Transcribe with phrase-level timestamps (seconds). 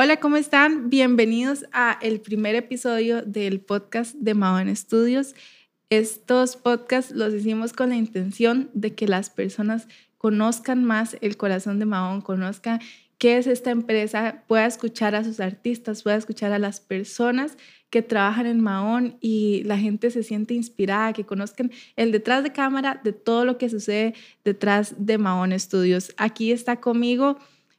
[0.00, 0.90] Hola, ¿cómo están?
[0.90, 5.34] Bienvenidos a el primer episodio del podcast de Mahon Studios.
[5.90, 11.80] Estos podcasts los hicimos con la intención de que las personas conozcan más el corazón
[11.80, 12.78] de Mahon, conozcan
[13.18, 17.56] qué es esta empresa, pueda escuchar a sus artistas, pueda escuchar a las personas
[17.90, 22.52] que trabajan en Mahon y la gente se siente inspirada, que conozcan el detrás de
[22.52, 26.14] cámara de todo lo que sucede detrás de Mahon Studios.
[26.18, 27.36] Aquí está conmigo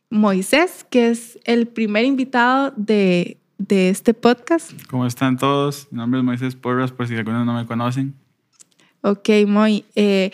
[0.09, 3.37] Moisés, que es el primer invitado de,
[3.69, 4.71] este podcast.
[4.89, 5.87] ¿Cómo están todos?
[5.91, 8.15] Mi nombre es Moisés Porras, por si algunos no me conocen.
[9.01, 9.85] Ok, Moy.
[9.95, 10.31] Eh,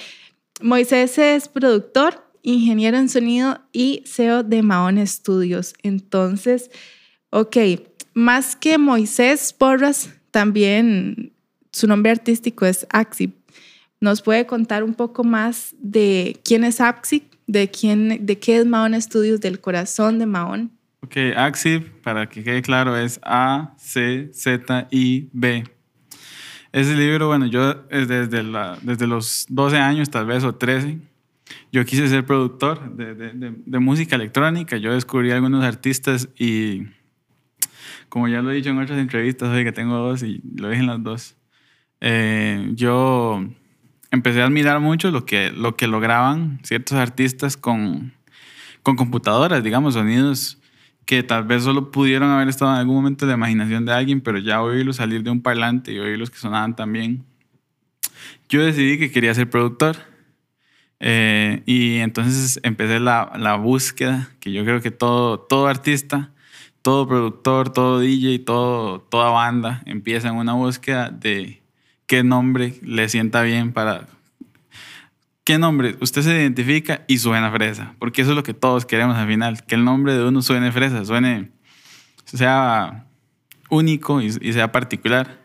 [0.61, 5.73] Moisés es productor, ingeniero en sonido y CEO de Mahon Studios.
[5.83, 6.71] Entonces,
[7.31, 7.57] ok,
[8.13, 11.33] más que Moisés Porras, también
[11.73, 13.35] su nombre artístico es Axip.
[13.99, 17.34] ¿Nos puede contar un poco más de quién es Axip?
[17.47, 20.71] De quién, de qué es Mahon Studios, del corazón de Mahon.
[21.01, 25.63] Ok, AXIB, para que quede claro, es A, C, Z, I, B.
[26.71, 30.99] Ese libro, bueno, yo desde, la, desde los 12 años, tal vez, o 13,
[31.71, 34.77] yo quise ser productor de, de, de, música electrónica.
[34.77, 36.83] Yo descubrí algunos artistas y,
[38.09, 40.81] como ya lo he dicho en otras entrevistas, hoy que tengo dos y lo dije
[40.81, 41.37] en las dos,
[42.01, 43.45] eh, yo
[44.15, 48.13] empecé a admirar mucho lo que, lo que lograban ciertos artistas con,
[48.81, 50.59] con computadoras, digamos, sonidos
[51.05, 54.21] que tal vez solo pudieron haber estado en algún momento de la imaginación de alguien,
[54.21, 57.23] pero ya oírlos salir de un parlante y oírlos que sonaban tan bien.
[58.49, 59.97] Yo decidí que quería ser productor.
[60.99, 66.31] Eh, y entonces empecé la, la, búsqueda, que yo creo que todo, todo artista,
[66.81, 71.61] todo productor, todo DJ, todo, toda banda empieza en una búsqueda de
[72.07, 74.07] qué nombre le sienta bien para...
[75.43, 75.95] ¿Qué nombre?
[76.01, 79.63] Usted se identifica y suena fresa, porque eso es lo que todos queremos al final,
[79.63, 81.51] que el nombre de uno suene fresa, suene,
[82.25, 83.05] sea
[83.69, 85.39] único y, sea particular.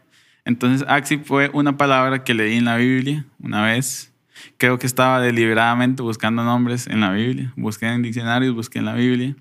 [0.47, 4.10] Entonces, Axi fue una palabra que leí en la Biblia una vez.
[4.56, 7.53] Creo que estaba deliberadamente buscando nombres en la Biblia.
[7.56, 9.37] Busqué en diccionarios, busqué en la Biblia.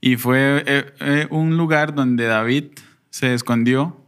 [0.00, 2.64] Y fue eh, eh, un lugar donde David
[3.10, 4.05] se escondió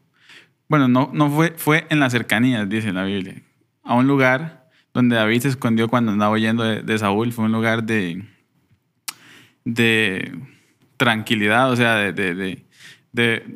[0.68, 3.42] bueno, no, no fue, fue en las cercanías, dice la Biblia,
[3.82, 7.84] a un lugar donde David se escondió cuando andaba huyendo de, Saúl, fue un lugar
[7.84, 8.24] de,
[9.64, 10.38] de
[10.96, 12.64] tranquilidad, o sea, de,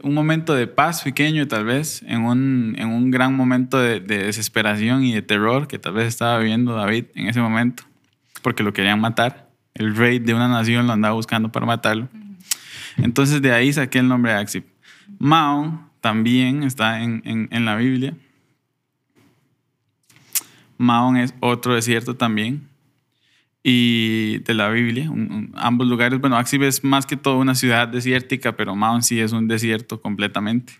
[0.02, 5.04] un momento de paz pequeño tal vez, en un, en un gran momento de, desesperación
[5.04, 7.84] y de terror que tal vez estaba viviendo David en ese momento,
[8.42, 9.50] porque lo querían matar.
[9.74, 12.08] El rey de una nación lo andaba buscando para matarlo.
[12.98, 14.66] Entonces de ahí saqué el nombre de Axip.
[15.18, 18.14] Mao también está en, en, la Biblia.
[20.76, 22.68] Mahón es otro desierto también.
[23.62, 25.08] Y de la Biblia,
[25.54, 29.30] ambos lugares, bueno, Axib es más que todo una ciudad desértica, pero Mahón sí es
[29.30, 30.72] un desierto completamente.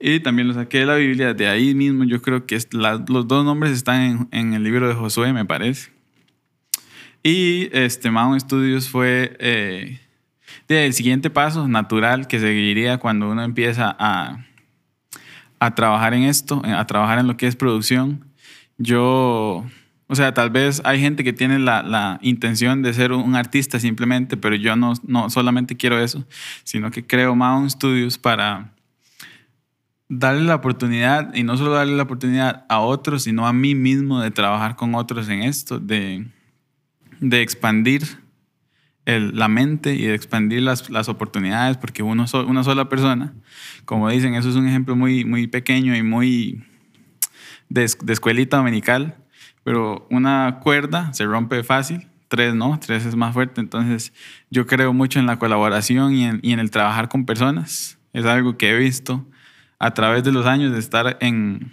[0.00, 3.44] Y también lo saqué de la Biblia, de ahí mismo yo creo que los dos
[3.44, 5.90] nombres están en, el libro de Josué, me parece.
[7.22, 10.00] Y este Mahon Studios fue eh,
[10.68, 14.44] el siguiente paso natural que seguiría cuando uno empieza a,
[15.60, 18.24] a trabajar en esto, a trabajar en lo que es producción,
[18.76, 19.64] yo,
[20.06, 23.80] o sea, tal vez hay gente que tiene la, la intención de ser un artista
[23.80, 26.24] simplemente, pero yo no, no solamente quiero eso,
[26.64, 28.72] sino que creo Mountain Studios para
[30.08, 34.20] darle la oportunidad, y no solo darle la oportunidad a otros, sino a mí mismo
[34.20, 36.26] de trabajar con otros en esto, de,
[37.20, 38.27] de expandir
[39.08, 43.32] la mente y de expandir las, las oportunidades, porque uno una sola persona,
[43.86, 46.62] como dicen, eso es un ejemplo muy, muy pequeño y muy
[47.70, 49.16] de, escuelita dominical,
[49.64, 54.12] pero una cuerda se rompe fácil, tres no, tres es más fuerte, entonces
[54.50, 58.26] yo creo mucho en la colaboración y en, y en el trabajar con personas, es
[58.26, 59.26] algo que he visto
[59.78, 61.72] a través de los años de estar en,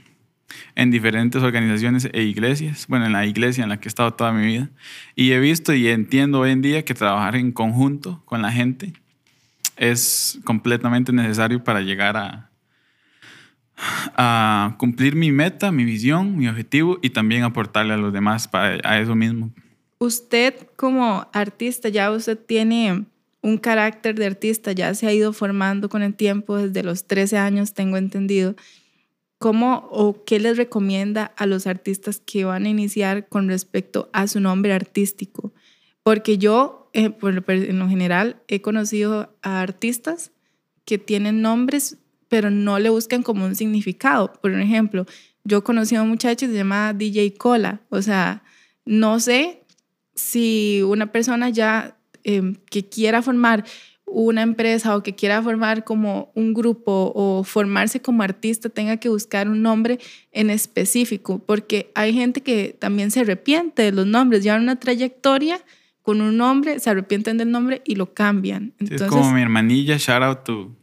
[0.75, 4.31] en diferentes organizaciones e iglesias, bueno, en la iglesia en la que he estado toda
[4.31, 4.69] mi vida,
[5.16, 8.93] y he visto y entiendo hoy en día que trabajar en conjunto con la gente
[9.78, 12.49] es completamente necesario para llegar a,
[14.16, 18.79] a cumplir mi meta, mi visión, mi objetivo y también aportarle a los demás para,
[18.84, 19.52] a eso mismo.
[19.97, 23.05] Usted como artista, ya usted tiene
[23.41, 27.37] un carácter de artista, ya se ha ido formando con el tiempo, desde los 13
[27.37, 28.55] años tengo entendido.
[29.37, 34.28] ¿Cómo o qué les recomienda a los artistas que van a iniciar con respecto a
[34.28, 35.53] su nombre artístico?
[36.03, 40.32] Porque yo, eh, en lo general, he conocido a artistas
[40.85, 41.97] que tienen nombres,
[42.29, 44.32] pero no le buscan como un significado.
[44.34, 45.05] Por ejemplo,
[45.43, 47.81] yo conocí a un muchacho que se llama DJ Cola.
[47.90, 48.43] O sea,
[48.85, 49.64] no sé
[50.14, 53.66] si una persona ya em, que quiera formar
[54.05, 59.09] una empresa o que quiera formar como un grupo o formarse como artista tenga que
[59.09, 59.99] buscar un nombre
[60.31, 65.59] en específico, porque hay gente que también se arrepiente de los nombres, llevan una trayectoria
[66.02, 68.73] con un nombre, se arrepienten del nombre y lo cambian.
[68.79, 70.75] es como mi hermanilla, shout out to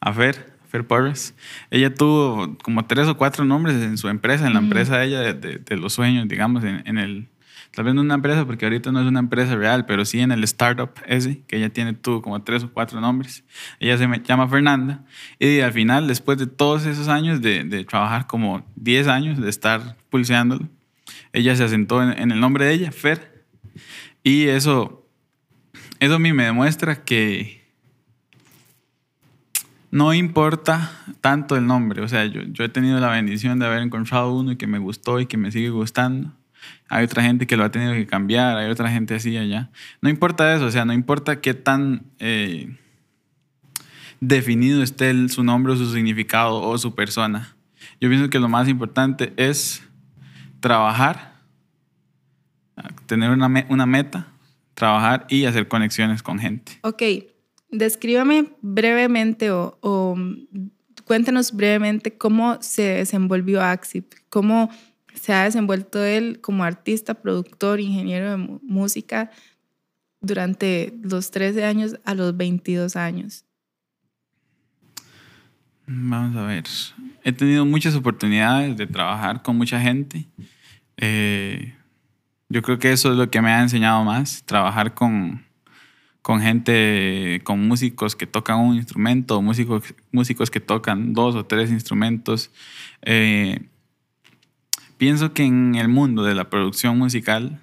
[0.00, 1.34] a Fer, Fer Porres.
[1.70, 5.34] Ella tuvo como tres o cuatro nombres en su empresa, en la empresa de ella
[5.34, 7.28] de, los sueños, digamos, en el
[7.74, 10.30] tal vez no una empresa, porque ahorita no es una empresa real, pero sí en
[10.30, 13.44] el startup ese, que ella tiene tú como tres o cuatro nombres.
[13.80, 15.04] Ella se llama Fernanda.
[15.40, 19.96] Y al final, después de todos esos años de, trabajar como 10 años, de estar
[20.08, 20.68] pulseándolo,
[21.32, 23.44] ella se asentó en, el nombre de ella, Fer.
[24.22, 25.04] Y eso,
[25.98, 27.64] eso a mí me demuestra que
[29.90, 32.02] no importa tanto el nombre.
[32.02, 34.78] O sea, yo, yo he tenido la bendición de haber encontrado uno y que me
[34.78, 36.32] gustó y que me sigue gustando
[36.94, 39.68] hay otra gente que lo ha tenido que cambiar, hay otra gente así allá.
[40.00, 42.78] No importa eso, o sea, no importa qué tan eh,
[44.20, 47.56] definido esté su nombre o su significado o su persona.
[48.00, 49.82] Yo pienso que lo más importante es
[50.60, 51.34] trabajar,
[53.06, 53.48] tener una,
[53.86, 54.28] meta,
[54.74, 56.78] trabajar y hacer conexiones con gente.
[56.82, 57.02] Ok,
[57.72, 60.16] descríbame brevemente o, o
[61.04, 64.70] cuéntanos brevemente cómo se desenvolvió Axip, cómo
[65.14, 69.30] se ha desenvuelto él como artista, productor, ingeniero de música
[70.20, 73.44] durante los 13 años a los 22 años?
[75.86, 76.64] Vamos a ver.
[77.22, 80.26] He tenido muchas oportunidades de trabajar con mucha gente.
[80.96, 81.74] Eh,
[82.48, 85.44] yo creo que eso es lo que me ha enseñado más, trabajar con,
[86.22, 91.70] con gente, con músicos que tocan un instrumento, músicos, músicos que tocan dos o tres
[91.70, 92.50] instrumentos.
[93.02, 93.68] Eh,
[94.96, 97.60] pienso que en el mundo de la producción musical,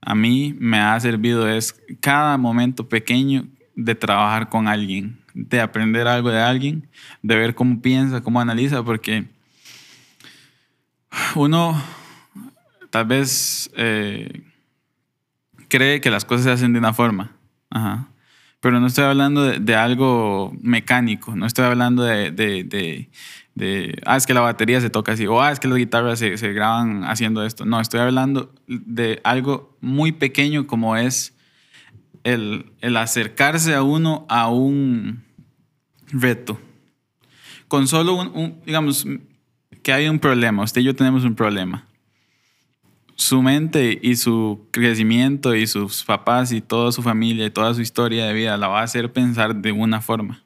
[0.00, 6.06] a mí me ha servido es cada momento pequeño de trabajar con alguien, de aprender
[6.08, 6.88] algo de alguien,
[7.22, 9.26] de ver cómo piensa, cómo analiza, porque
[11.34, 11.80] uno
[12.90, 14.42] tal vez eh,
[15.68, 17.32] cree que las cosas se hacen de una forma,
[18.60, 23.08] pero no estoy hablando de, algo mecánico, no estoy hablando de, de,
[24.04, 26.52] ah, es que la batería se toca así, o ah, es que las guitarras se,
[26.52, 27.64] graban haciendo esto.
[27.64, 31.34] No, estoy hablando de algo muy pequeño como es
[32.24, 35.24] el, acercarse a uno a un
[36.08, 36.58] reto.
[37.68, 39.06] Con solo un, digamos,
[39.82, 41.86] que hay un problema, usted y yo tenemos un problema.
[43.14, 47.80] Su mente y su crecimiento y sus papás y toda su familia y toda su
[47.80, 50.44] historia de vida la va a hacer pensar de una forma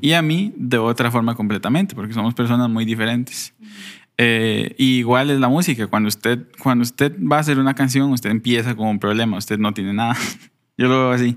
[0.00, 3.54] y a mí de otra forma completamente, porque somos personas muy diferentes.
[4.18, 8.10] Eh, y igual es la música, cuando usted, cuando usted va a hacer una canción,
[8.12, 10.16] usted empieza con un problema, usted no tiene nada.
[10.78, 11.36] Yo lo veo así.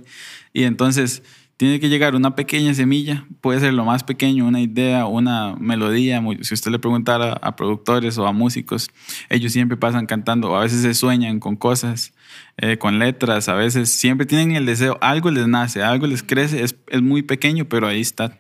[0.54, 1.24] Y entonces
[1.60, 6.24] tiene que llegar una pequeña semilla, puede ser lo más pequeño, una idea, una melodía.
[6.40, 8.90] Si usted le preguntara a productores o a músicos,
[9.30, 12.14] ellos siempre pasan cantando, a veces se sueñan con cosas,
[12.56, 16.64] eh, con letras, a veces siempre tienen el deseo, algo les nace, algo les crece,
[16.64, 18.38] es, es muy pequeño, pero ahí está.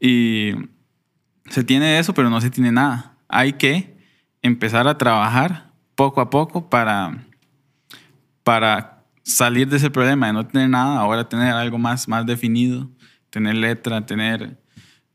[0.00, 0.52] Y
[1.48, 3.16] se tiene eso, pero no se tiene nada.
[3.28, 3.96] Hay que
[4.42, 7.24] empezar a trabajar poco a poco para,
[8.42, 12.90] para salir de ese problema de no tener nada, ahora tener algo más, más definido,
[13.30, 14.58] tener letra, tener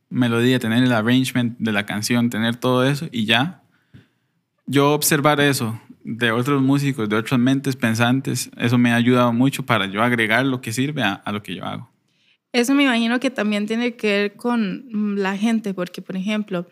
[0.10, 3.62] melodía, tener el arrangement de la canción, tener todo eso y ya.
[4.66, 9.66] Yo observar eso de otros músicos, de otras mentes pensantes, eso me ha ayudado mucho
[9.66, 11.90] para yo agregar lo que sirve a lo que yo hago.
[12.52, 16.68] Eso me imagino que también tiene que ver con mm, la gente, porque por ejemplo,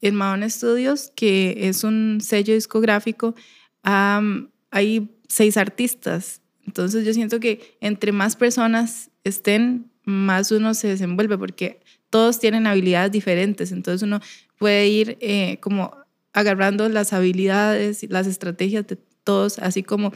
[0.00, 3.34] en Mahon Studios, que es un sello discográfico,
[3.82, 6.42] hay seis artistas.
[6.66, 12.66] Entonces yo siento que entre más personas estén, más uno se desenvuelve, porque todos tienen
[12.66, 13.72] habilidades diferentes.
[13.72, 14.20] Entonces uno
[14.58, 15.96] puede ir eh, como
[16.32, 20.12] agarrando las habilidades, y las estrategias de todos, así como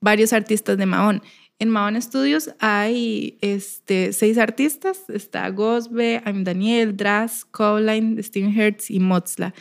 [0.00, 1.22] varios artistas de Mahon.
[1.60, 5.02] En Mahon Studios hay este, seis artistas.
[5.10, 9.52] Está Gosbe, I'm Daniel, Dras, Cowline, Steven Hertz y Motzla.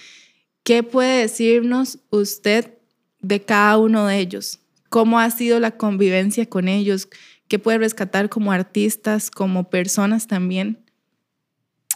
[0.63, 2.73] ¿Qué puede decirnos usted
[3.19, 4.61] de cada uno de ellos?
[4.87, 7.09] ¿Cómo ha sido la convivencia con ellos?
[7.49, 10.79] ¿Qué puede rescatar como artistas, como personas también?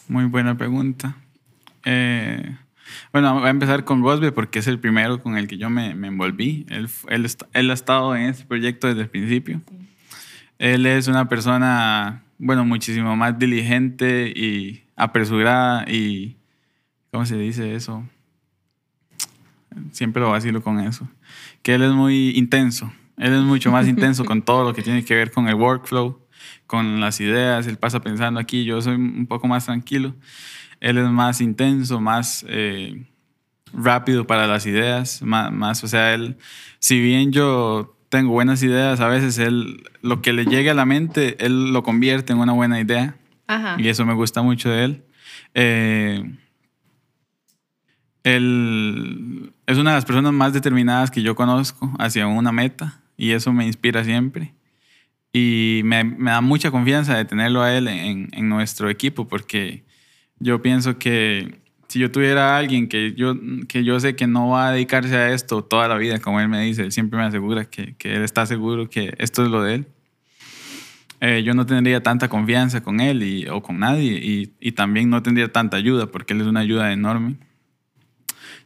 [0.10, 1.15] Muy buena pregunta.
[1.86, 2.57] Eh,
[3.13, 5.91] bueno, voy a empezar con Gosbe porque es el primero con el que yo me,
[5.91, 6.65] envolví.
[6.69, 6.89] Él,
[7.53, 9.62] él, ha estado en este proyecto desde el principio.
[10.63, 16.38] Él es una persona, bueno, muchísimo más diligente y apresurada y,
[17.12, 18.08] ¿cómo se dice eso?
[19.91, 21.05] Siempre lo vacilo con eso.
[21.63, 22.93] Que él es muy intenso.
[23.17, 26.25] Él es mucho más intenso con todo lo que tiene que ver con el workflow,
[26.65, 30.15] con las ideas, él pasa pensando aquí, yo soy un poco más tranquilo,
[30.79, 33.05] él es más intenso, más eh,
[33.74, 36.38] rápido para las ideas, más, más, o sea, él,
[36.79, 40.86] si bien yo tengo buenas ideas, a veces él, lo que le llegue a la
[40.86, 43.15] mente, él lo convierte en una buena idea.
[43.48, 43.75] Ajá.
[43.79, 45.03] Y eso me gusta mucho de él.
[45.55, 46.24] Eh,
[48.22, 53.32] él es una de las personas más determinadas que yo conozco hacia una meta y
[53.32, 54.53] eso me inspira siempre.
[55.34, 59.86] Y me, me da mucha confianza de tenerlo a él en, en nuestro equipo porque
[60.38, 61.62] yo pienso que
[61.93, 63.35] si yo tuviera a alguien que yo,
[63.67, 66.50] que yo sé que no va a dedicarse a esto toda la vida, como él
[66.50, 69.62] me dice, él siempre me asegura que, que él está seguro que esto es lo
[69.62, 69.88] de él,
[71.21, 75.12] eh, yo no tendría tanta confianza con él y, o con nadie y, y, también
[75.12, 77.35] no tendría tanta ayuda porque él es una ayuda enorme.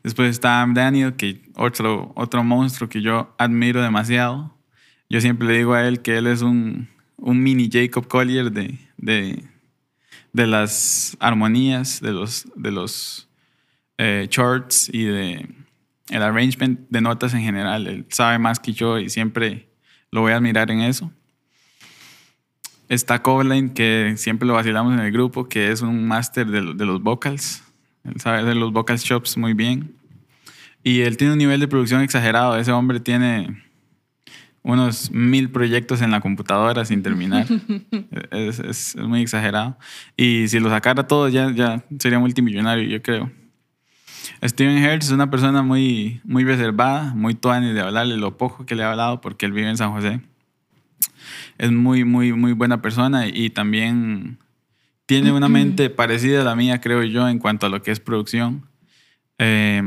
[0.04, 4.56] Después está Daniel, que otro, otro monstruo que yo admiro demasiado.
[5.10, 8.80] Yo siempre le digo a él que él es un, un mini Jacob Collier de,
[8.96, 9.44] de,
[10.38, 13.28] de las armonías, de los, de los
[13.98, 15.50] eh, charts y de
[16.10, 17.88] el arrangement de notas en general.
[17.88, 19.68] Él sabe más que yo y siempre
[20.12, 21.12] lo voy a admirar en eso.
[22.88, 26.86] Está Cobain, que siempre lo vacilamos en el grupo, que es un máster de, de,
[26.86, 27.64] los vocals.
[28.04, 29.96] Él sabe hacer los vocal chops muy bien.
[30.84, 32.58] Y él tiene un nivel de producción exagerado.
[32.58, 33.64] Ese hombre tiene
[34.68, 37.48] unos mil proyectos en la computadora sin terminar.
[38.32, 39.78] es, es, es, muy exagerado.
[40.18, 43.32] Y si lo sacara todo, ya, ya sería multimillonario, yo creo.
[44.44, 48.76] Steven Hertz es una persona muy, muy reservada, muy tuani de hablarle lo poco que
[48.76, 50.20] le ha hablado porque él vive en San José.
[51.58, 54.38] Es muy, muy, muy buena persona y también
[55.06, 58.02] tiene una mente parecida a la mía, creo yo, en cuanto a lo que es
[58.02, 58.68] producción.
[59.40, 59.82] Eh,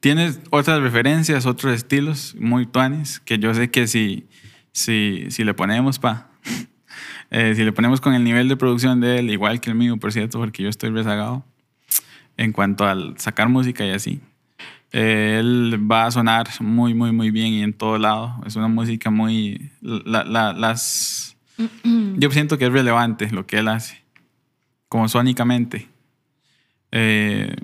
[0.00, 4.26] Tienes otras referencias, otros estilos muy tuanis, que yo sé que si,
[4.72, 6.30] si, si le ponemos pa,
[7.30, 9.98] eh, si le ponemos con el nivel de producción de él, igual que el mío,
[9.98, 11.44] por cierto, porque yo estoy rezagado
[12.38, 14.20] en cuanto al sacar música y así,
[14.92, 18.40] eh, él va a sonar muy, muy, muy bien y en todo lado.
[18.46, 19.70] Es una música muy...
[19.80, 21.36] La, la, las,
[22.16, 24.02] yo siento que es relevante lo que él hace,
[24.88, 25.88] como sónicamente.
[26.90, 27.54] Eh,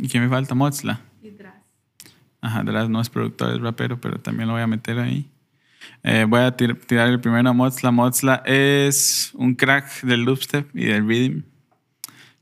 [0.00, 0.54] ¿Y qué me falta?
[0.54, 1.00] Motzla.
[1.22, 1.62] Y Draz.
[2.40, 5.30] Ajá, Draz no es productor, es rapero, pero también lo voy a meter ahí.
[6.02, 7.90] Eh, voy a tir tirar el primero a Motzla.
[7.90, 11.42] Motzla es un crack del dubstep y del rhythm.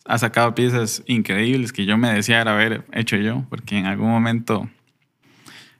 [0.04, 4.70] Ha sacado piezas increíbles que yo me deseara haber hecho yo, porque en algún momento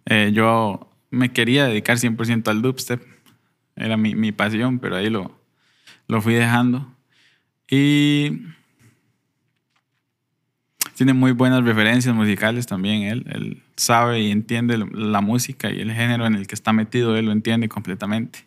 [0.05, 3.01] eh, yo me quería dedicar 100% al dubstep.
[3.77, 5.41] Era mi, mi pasión, pero ahí lo,
[6.09, 6.93] lo fui dejando.
[7.71, 8.41] Y
[10.99, 13.25] tiene muy buenas referencias musicales también él.
[13.31, 17.27] Él sabe y entiende la música y el género en el que está metido, él
[17.27, 18.41] lo entiende completamente.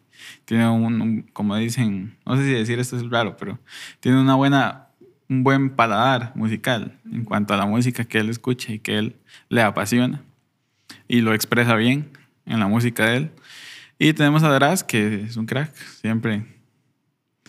[0.43, 3.57] Tiene un, como dicen, no sé si decir esto es raro, pero
[4.01, 4.89] tiene una buena,
[5.29, 9.15] un buen paladar musical en cuanto a la música que él escucha y que él
[9.47, 10.21] le apasiona
[11.07, 12.09] y lo expresa bien
[12.45, 13.31] en la música de él.
[13.97, 16.43] Y tenemos a Draz, que es un crack, siempre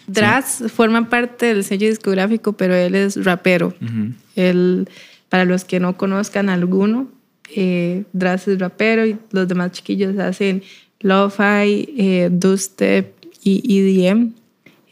[0.06, 0.68] Draz sí.
[0.68, 3.74] forma parte del sello discográfico, pero él es rapero.
[3.80, 4.12] Uh -huh.
[4.36, 4.88] Él,
[5.28, 7.08] para los que no conozcan alguno,
[7.54, 10.62] eh, Draz es rapero y los demás chiquillos hacen
[11.00, 14.32] lo-fi, eh, dubstep y EDM.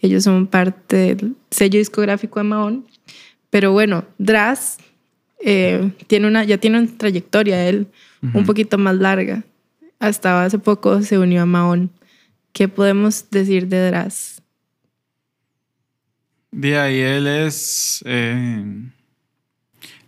[0.03, 2.85] Ellos son parte del sello discográfico de Mahón.
[3.51, 4.79] Pero bueno, Draz
[5.45, 7.87] eh, tiene una, ya tiene una trayectoria, él
[8.23, 8.39] uh -huh.
[8.39, 9.45] un poquito más larga.
[9.99, 11.91] Hasta hace poco se unió a Mahón.
[12.53, 14.40] ¿Qué podemos decir de Draz?
[16.53, 18.65] De ahí él es eh,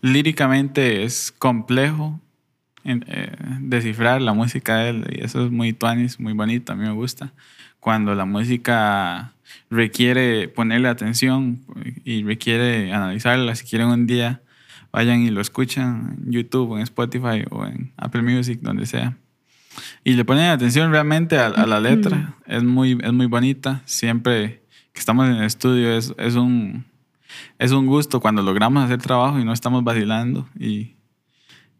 [0.00, 2.20] líricamente es complejo
[2.84, 6.76] en, eh, descifrar la música de él y eso es muy tuanis, muy bonito, a
[6.76, 7.32] mí me gusta.
[7.80, 9.32] Cuando la música
[9.70, 11.60] requiere ponerle atención
[12.04, 14.42] y requiere analizarla, si quieren un día
[14.92, 19.16] vayan y lo escuchan en YouTube, en Spotify o en Apple Music, donde sea.
[20.04, 24.61] Y le ponen atención realmente a, a la letra, es muy, es muy bonita, siempre
[24.92, 26.84] que estamos en el estudio es, es, un,
[27.58, 30.96] es un gusto cuando logramos hacer trabajo y no estamos vacilando y,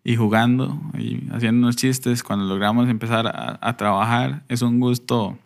[0.04, 2.22] y jugando y haciendo unos chistes.
[2.22, 5.38] Cuando logramos empezar a, a trabajar, es un gusto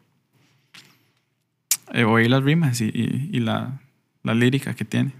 [1.92, 3.80] eh, oír las rimas y, y, y la,
[4.22, 5.12] la lírica que tiene.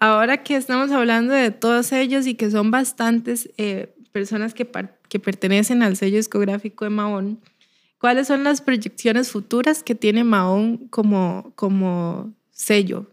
[0.00, 4.70] Ahora que estamos hablando de todos ellos y que son bastantes eh, personas que,
[5.08, 7.40] que pertenecen al sello discográfico de Mahón,
[8.04, 13.06] ¿Cuáles son las proyecciones futuras que tiene Mahón como, como sello?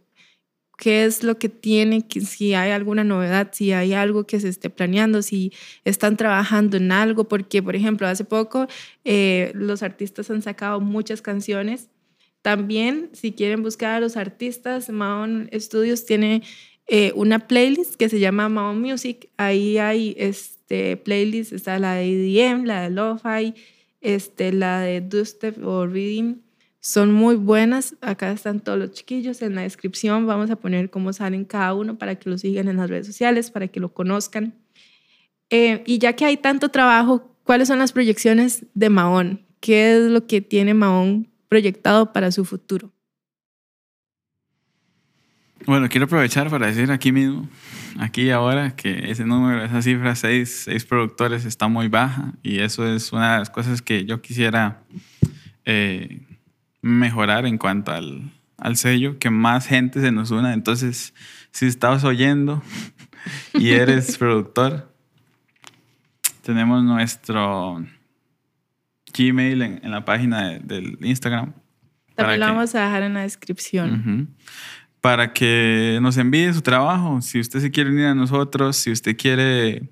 [0.77, 4.69] qué es lo que tiene, si hay alguna novedad, si hay algo que se esté
[4.69, 5.53] planeando, si
[5.85, 8.67] están trabajando en algo, porque por ejemplo hace poco
[9.05, 11.87] eh, los artistas han sacado muchas canciones.
[12.41, 16.43] También si quieren buscar a los artistas, Mahon Studios tiene
[16.87, 19.29] eh, una playlist que se llama Mahon Music.
[19.37, 23.53] Ahí hay este playlist, está la de EDM, la de Lo-Fi,
[24.01, 26.41] este, la de Dubstep o Reading
[26.79, 27.95] son muy buenas.
[28.01, 29.41] Acá están todos los chiquillos.
[29.41, 32.77] En la descripción vamos a poner cómo salen cada uno para que lo sigan en
[32.77, 34.55] las redes sociales, para que lo conozcan.
[35.49, 39.45] Eh, y ya que hay tanto trabajo, ¿cuáles son las proyecciones de Mahón?
[39.59, 42.91] ¿Qué es lo que tiene Mahón proyectado para su futuro?
[45.65, 47.47] Bueno, quiero aprovechar para decir aquí mismo,
[47.99, 52.59] aquí y ahora, que ese número, esa cifra, seis, seis productores, está muy baja y
[52.59, 54.83] eso es una de las cosas que yo quisiera
[55.65, 56.21] eh,
[56.81, 60.53] mejorar en cuanto al, al sello, que más gente se nos una.
[60.53, 61.13] Entonces,
[61.51, 62.63] si estabas oyendo
[63.53, 64.91] y eres productor,
[66.41, 67.85] tenemos nuestro
[69.17, 71.53] Gmail en, la página del Instagram.
[72.15, 74.35] También lo vamos a dejar en la descripción.
[75.01, 77.21] Para que nos envíe su trabajo.
[77.21, 79.89] Si usted se quiere unir a nosotros, si usted quiere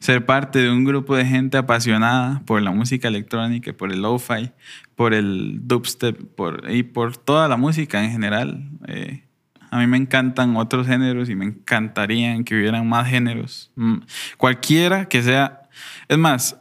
[0.00, 4.50] ser parte de un grupo de gente apasionada por la música electrónica, por el lo-fi,
[4.94, 8.68] por el dubstep por, y por toda la música en general.
[8.86, 9.24] Eh,
[9.70, 13.70] a mí me encantan otros géneros y me encantaría que hubieran más géneros.
[13.76, 13.98] Mm,
[14.36, 15.62] cualquiera que sea.
[16.08, 16.58] Es más,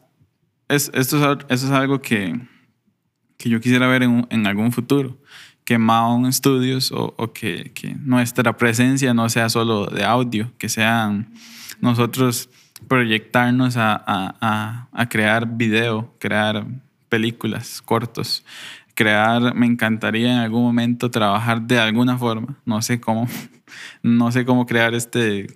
[0.67, 2.39] es, esto, es, algo que,
[3.37, 5.17] que yo quisiera ver en algún futuro.
[5.67, 10.69] Que Maon Studios o, o que, que, nuestra presencia no sea solo de audio, que
[10.69, 11.27] sean
[11.81, 12.49] nosotros
[12.87, 16.65] proyectarnos a, crear video, crear
[17.09, 18.45] películas, cortos,
[18.93, 23.27] crear, me encantaría en algún momento trabajar de alguna forma, no sé cómo,
[24.03, 25.47] no sé cómo crear este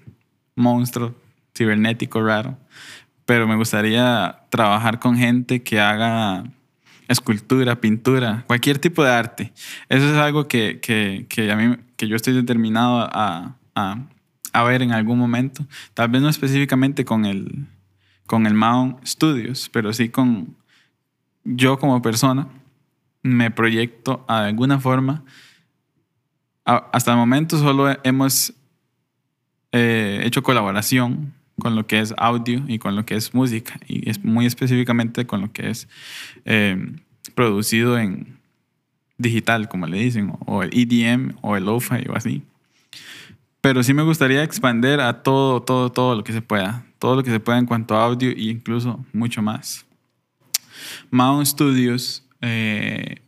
[0.56, 1.14] monstruo
[1.56, 2.58] cibernético raro,
[3.26, 6.44] pero me gustaría trabajar con gente que haga
[7.12, 9.54] escultura, pintura, cualquier tipo de arte.
[9.90, 10.80] Eso es algo que,
[11.52, 13.58] a mí, que yo estoy determinado a
[14.54, 15.66] a ver en algún momento.
[15.94, 17.68] Tal vez no específicamente con el,
[18.26, 20.56] con el Mount Studios, pero sí con
[21.44, 22.48] yo como persona
[23.24, 25.24] me proyecto de alguna forma.
[26.66, 28.54] hasta el momento solo hemos
[29.72, 34.10] eh, hecho colaboración con lo que es audio y con lo que es música, y
[34.10, 35.88] es muy específicamente con lo que es
[36.46, 36.78] eh,
[37.36, 38.40] producido en
[39.18, 42.44] digital, como le dicen, o el EDM o el lo-fi o así.
[43.62, 46.84] Pero sí me gustaría expander a todo, todo, todo lo que se pueda.
[46.98, 49.86] Todo lo que se pueda en cuanto a audio e incluso mucho más.
[51.12, 52.26] Mount Studios.
[52.42, 53.22] Eh,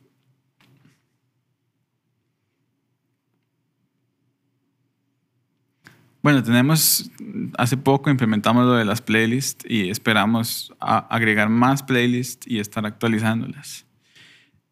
[6.23, 7.11] bueno, tenemos,
[7.57, 13.85] hace poco implementamos lo de las playlists y esperamos agregar más playlists y estar actualizándolas.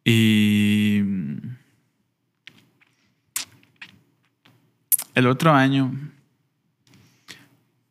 [0.03, 1.03] Y
[5.13, 5.91] el otro año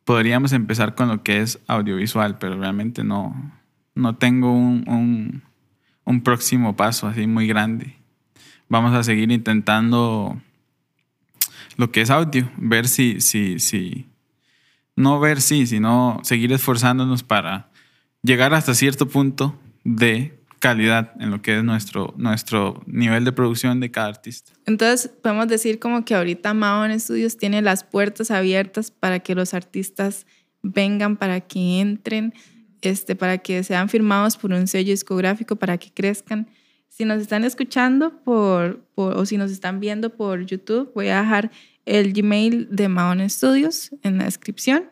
[0.05, 3.53] podríamos empezar con lo que es audiovisual, pero realmente no,
[3.95, 5.43] no tengo un,
[6.23, 7.95] próximo paso así muy grande.
[8.67, 10.41] Vamos a seguir intentando
[11.77, 14.07] lo que es audio, ver si, si, si,
[14.95, 17.69] no ver si, sino seguir esforzándonos para
[18.23, 23.79] llegar hasta cierto punto de calidad en lo que es nuestro, nuestro nivel de producción
[23.79, 24.53] de cada artista.
[24.67, 29.55] Entonces, podemos decir como que ahorita Mahon Studios tiene las puertas abiertas para que los
[29.55, 30.27] artistas
[30.61, 32.33] vengan, para que entren,
[32.81, 36.47] este, para que sean firmados por un sello discográfico, para que crezcan.
[37.01, 41.49] Si nos están escuchando por, o si nos están viendo por YouTube, voy a dejar
[41.87, 44.83] el Gmail de Mahon Studios en la descripción.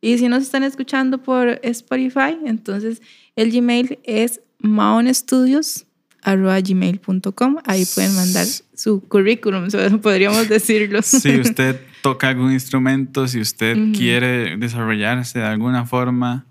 [0.00, 3.00] Y si nos están escuchando por Spotify, entonces
[3.36, 7.58] el Gmail es maonestudios.gmail.com.
[7.64, 9.68] Ahí pueden mandar su currículum,
[10.02, 11.00] podríamos decirlo.
[11.22, 16.44] Si usted toca algún instrumento, si usted quiere desarrollarse de alguna forma.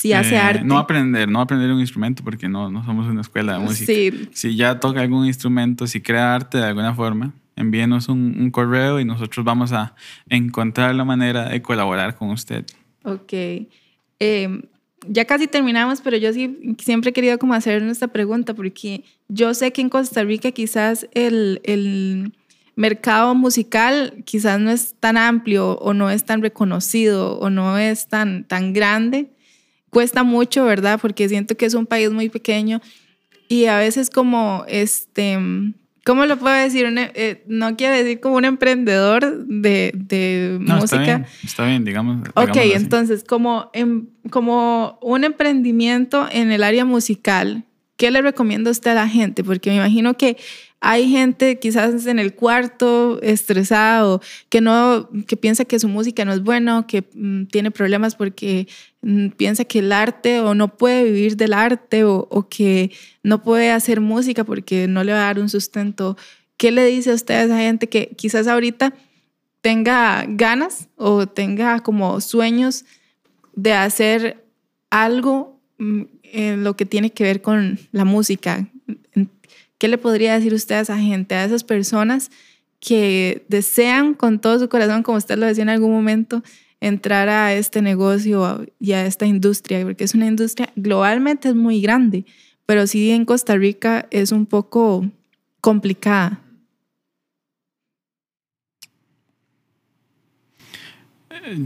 [0.00, 0.64] Si hace eh, arte.
[0.64, 3.92] No aprender, no aprender un instrumento porque no, no somos una escuela de música.
[4.32, 8.98] Si ya toca algún instrumento, si crea arte de alguna forma, envíenos un, un correo
[8.98, 9.94] y nosotros vamos a
[10.28, 12.64] encontrar la manera de colaborar con usted.
[13.04, 13.32] Ok.
[14.20, 14.62] Eh,
[15.06, 19.54] ya casi terminamos, pero yo sí siempre he querido como hacer esta pregunta porque yo
[19.54, 22.32] sé que en Costa Rica quizás el, el
[22.76, 28.08] mercado musical quizás no es tan amplio o no es tan reconocido o no es
[28.08, 29.28] tan, tan grande.
[29.90, 30.98] Cuesta mucho, ¿verdad?
[31.00, 32.80] Porque siento que es un país muy pequeño
[33.48, 35.38] y a veces como este
[36.04, 36.86] ¿Cómo lo puedo decir?
[36.96, 40.84] Eh, no quiere decir como un emprendedor de, de música.
[40.84, 42.28] Está bien, está bien, digamos.
[42.34, 43.70] Ok, entonces, como,
[44.30, 47.64] como un emprendimiento en el área musical,
[47.96, 49.44] ¿qué le recomienda usted a la gente?
[49.44, 50.38] Porque me imagino que
[50.80, 56.32] hay gente quizás en el cuarto estresado, que no, que piensa que su música no
[56.32, 58.66] es buena, que mm, tiene problemas porque
[59.02, 62.90] mm, piensa que el arte o no puede vivir del arte o, que
[63.22, 66.16] no puede hacer música porque no le va a dar un sustento.
[66.56, 68.94] ¿Qué le dice a usted a esa gente que quizás ahorita
[69.60, 72.86] tenga ganas o tenga como sueños
[73.54, 74.42] de hacer
[74.88, 78.66] algo mm, en lo que tiene que ver con la música?
[79.80, 82.30] ¿Qué le podría decir usted a esa gente, a esas personas
[82.80, 86.42] que desean con todo su corazón, como usted lo decía en algún momento,
[86.82, 89.82] entrar a este negocio y a esta industria?
[89.82, 92.26] Porque es una industria globalmente es muy grande,
[92.66, 95.06] pero sí en Costa Rica es un poco
[95.62, 96.42] complicada.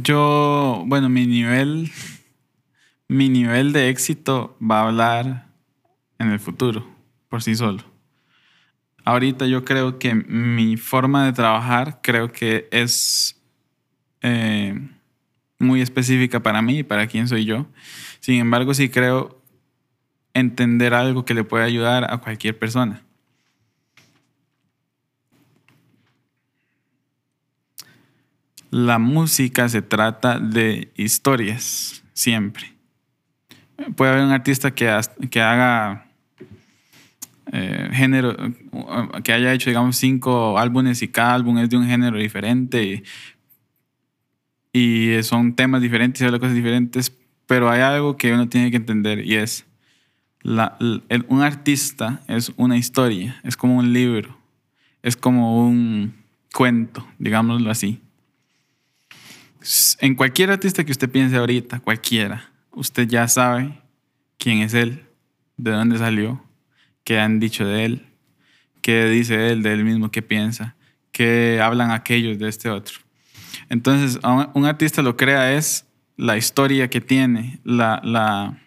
[0.02, 1.90] Yo, bueno, mi nivel,
[3.08, 5.46] mi nivel de éxito va a hablar
[6.20, 6.86] en el futuro
[7.28, 7.93] por sí solo.
[9.04, 13.38] Ahorita yo creo que mi forma de trabajar creo que es
[14.22, 14.80] eh,
[15.58, 17.66] muy específica para mí y para quién soy yo.
[18.20, 19.42] Sin embargo, sí creo
[20.32, 23.02] entender algo que le puede ayudar a cualquier persona.
[28.70, 32.74] La música se trata de historias, siempre.
[33.96, 34.98] Puede haber un artista que,
[35.30, 36.06] que haga
[37.56, 38.36] eh, género,
[39.22, 43.04] que haya hecho, digamos, cinco álbumes y cada álbum es de un género diferente
[44.72, 49.24] y, son temas diferentes y cosas diferentes, pero hay algo que uno tiene que entender
[49.24, 49.66] y es,
[50.42, 50.76] la,
[51.28, 54.36] un artista es una historia, es como un libro,
[55.00, 56.12] es como un
[56.52, 58.00] cuento, digámoslo así.
[60.00, 63.80] En cualquier artista que usted piense ahorita, cualquiera, usted ya sabe
[64.38, 65.04] quién es él,
[65.56, 66.43] de dónde salió,
[67.04, 68.06] qué han dicho de él,
[68.82, 70.74] qué dice él de él mismo, qué piensa,
[71.12, 72.98] qué hablan aquellos de este otro.
[73.68, 74.18] Entonces,
[74.54, 75.86] un artista lo crea es
[76.16, 78.58] la historia que tiene, la, la,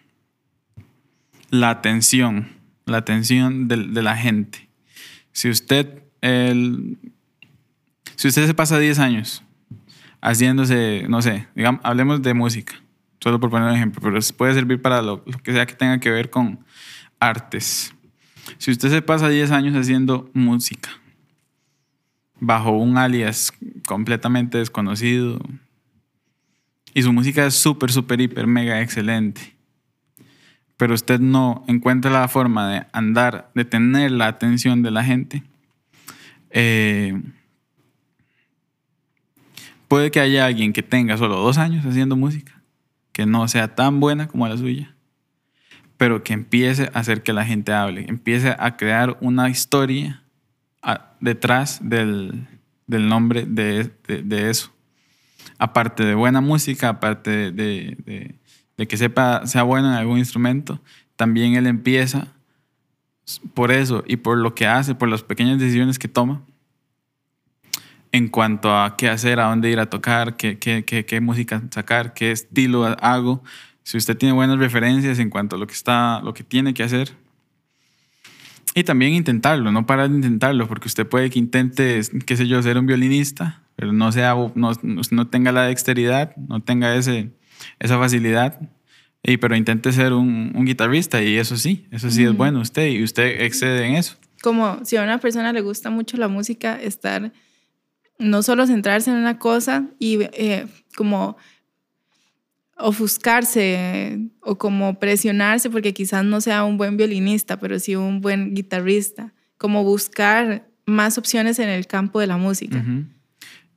[1.50, 2.48] la atención,
[2.84, 4.68] la atención de, la gente.
[5.32, 6.98] Si usted, el,
[8.16, 9.42] si usted se pasa 10 años
[10.20, 12.74] haciéndose, no sé, digamos, hablemos de música,
[13.20, 16.00] solo por poner un ejemplo, pero puede servir para lo, lo que sea que tenga
[16.00, 16.64] que ver con
[17.20, 17.94] artes.
[18.56, 20.90] Si usted se pasa 10 años haciendo música
[22.40, 23.52] bajo un alias
[23.86, 25.40] completamente desconocido
[26.94, 29.56] y su música es súper, súper, hiper, mega excelente,
[30.76, 35.42] pero usted no encuentra la forma de andar, de tener la atención de la gente,
[36.50, 37.20] eh,
[39.88, 42.62] puede que haya alguien que tenga solo dos años haciendo música,
[43.12, 44.94] que no sea tan buena como la suya
[45.98, 50.22] pero que empiece a hacer que la gente hable, empiece a crear una historia
[51.20, 52.46] detrás del,
[52.86, 53.90] nombre de,
[54.48, 54.72] eso.
[55.58, 58.36] Aparte de buena música, aparte de,
[58.76, 60.80] que sepa, sea bueno en algún instrumento,
[61.16, 62.28] también él empieza
[63.52, 66.42] por eso y por lo que hace, por las pequeñas decisiones que toma
[68.12, 72.14] en cuanto a qué hacer, a dónde ir a tocar, qué, qué, qué música sacar,
[72.14, 73.42] qué estilo hago,
[73.88, 76.82] si usted tiene buenas referencias en cuanto a lo que está, lo que tiene que
[76.82, 77.12] hacer.
[78.74, 82.62] Y también intentarlo, no parar de intentarlo, porque usted puede que intente, qué sé yo,
[82.62, 87.30] ser un violinista, pero no, sea, no, no tenga la dexteridad, no tenga ese,
[87.78, 88.60] esa facilidad,
[89.22, 92.88] y, pero intente ser un, un guitarrista y eso sí, eso sí es bueno usted
[92.88, 94.16] y usted excede en eso.
[94.42, 97.32] Como si a una persona le gusta mucho la música, estar,
[98.18, 101.38] no solo centrarse en una cosa y eh, como
[102.78, 108.54] ofuscarse o como presionarse porque quizás no sea un buen violinista, pero sí un buen
[108.54, 112.82] guitarrista, como buscar más opciones en el campo de la música.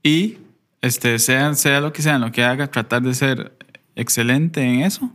[0.03, 0.37] Y
[0.81, 3.57] este, sea, sea lo que sea, lo que haga, tratar de ser
[3.95, 5.11] excelente en eso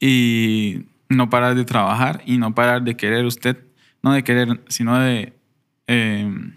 [0.00, 3.56] y no parar de trabajar y no parar de querer usted,
[4.02, 5.32] no de querer, sino de...
[5.86, 6.54] Em,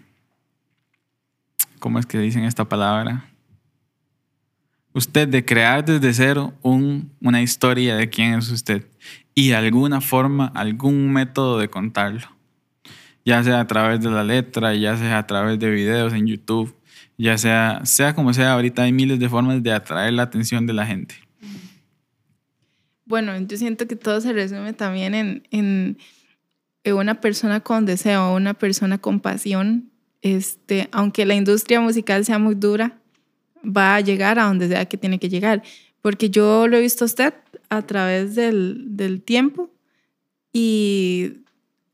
[1.78, 3.29] ¿Cómo es que dicen esta palabra?
[4.92, 8.86] Usted de crear desde cero una historia de quién es usted
[9.34, 12.26] y alguna forma, algún método de contarlo.
[13.24, 16.74] Ya sea a través de la letra, ya sea a través de videos en YouTube,
[17.16, 20.72] ya sea, sea como sea, ahorita hay miles de formas de atraer la atención de
[20.72, 21.14] la gente.
[23.04, 25.98] Bueno, yo siento que todo se resume también en,
[26.84, 29.90] eh, una persona con deseo, una persona con pasión,
[30.22, 32.99] este, aunque la industria musical sea muy dura,
[33.64, 35.62] va a llegar a donde sea que tiene que llegar.
[36.02, 37.34] Porque yo lo he visto a usted
[37.68, 39.70] a través del, del tiempo
[40.52, 41.34] y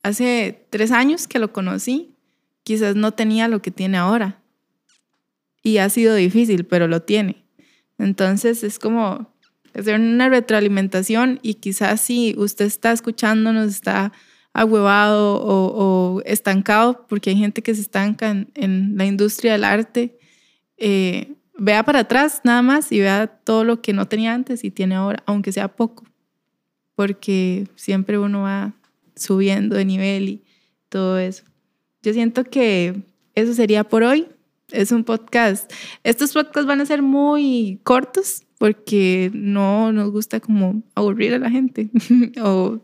[0.03, 2.15] hace tres años que lo conocí,
[2.63, 4.41] quizás no tenía lo que tiene ahora.
[5.63, 7.45] Y ha sido difícil, pero lo tiene.
[7.99, 9.33] Entonces es como
[9.75, 14.13] hacer una retroalimentación y quizás si usted está escuchándonos, está
[14.53, 20.19] ahuevado o, estancado, porque hay gente que se estanca en, la industria del arte,
[20.79, 24.71] eh, vea para atrás nada más y vea todo lo que no tenía antes y
[24.71, 26.05] tiene ahora, aunque sea poco,
[26.95, 28.75] porque siempre uno va
[29.15, 30.45] subiendo de nivel y
[30.89, 31.45] todo eso.
[32.03, 33.03] Yo siento que
[33.35, 34.29] eso sería por hoy.
[34.71, 35.73] Es un podcast.
[36.03, 41.51] Estos podcasts van a ser muy cortos porque no nos gusta como aburrir a la
[41.51, 41.91] gente
[42.43, 42.81] o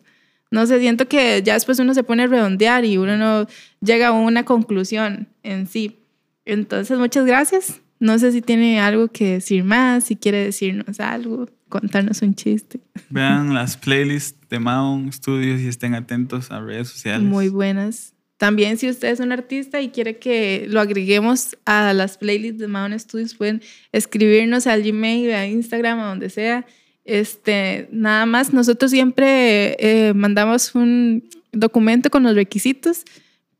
[0.52, 3.46] no sé, siento que ya después uno se pone a redondear y uno no
[3.80, 5.98] llega a una conclusión en sí.
[6.44, 7.80] Entonces, muchas gracias.
[8.02, 12.80] No sé si tiene algo que decir más, si quiere decirnos algo, contarnos un chiste.
[13.10, 17.22] Vean las playlists de Maon Studios y estén atentos a redes sociales.
[17.22, 18.14] Muy buenas.
[18.38, 22.66] También si usted es un artista y quiere que lo agreguemos a las playlists de
[22.66, 23.62] Maon Studios, pueden
[23.92, 26.66] escribirnos al Gmail, a Instagram, a donde sea
[27.04, 33.04] este, nada más, nosotros siempre eh, mandamos un documento con los requisitos,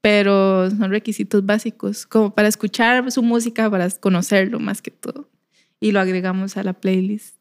[0.03, 5.31] pero son requisitos básicos, como para escuchar su música, para conocerlo más que todo.
[5.81, 7.37] Y lo agregamos a la playlist.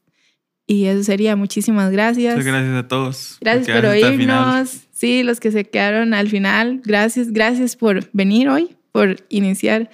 [0.68, 1.36] Y eso sería.
[1.36, 2.36] Muchísimas gracias.
[2.36, 3.38] Muchas gracias a todos.
[3.42, 4.88] Gracias por, oírnos.
[4.92, 6.82] Sí, los que se quedaron al final.
[6.86, 9.90] Gracias, gracias por venir hoy, por iniciar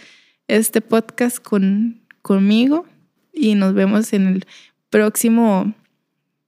[0.49, 2.85] este podcast con, conmigo.
[3.33, 4.45] Y nos vemos en el
[4.89, 5.73] próximo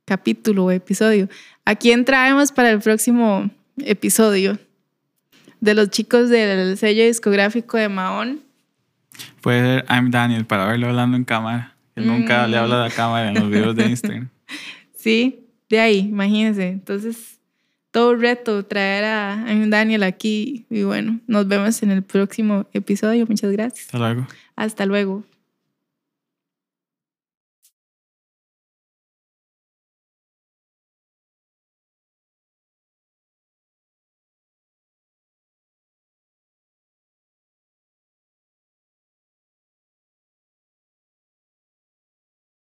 [0.03, 1.29] capítulo o episodio.
[1.63, 4.59] ¿A quién traemos para el próximo episodio?
[5.59, 8.41] De los chicos del sello discográfico de Mahón.
[9.41, 11.75] Puede ser I'm Daniel para verlo hablando en cámara.
[11.95, 14.29] Él nunca le habla de la cámara en los videos de Instagram.
[14.95, 16.67] sí, de ahí, imagínense.
[16.67, 17.39] Entonces,
[17.91, 20.65] todo reto traer a I'm Daniel aquí.
[20.69, 23.25] Y bueno, nos vemos en el próximo episodio.
[23.27, 23.85] Muchas gracias.
[23.87, 24.27] Hasta luego.
[24.55, 25.23] Hasta luego.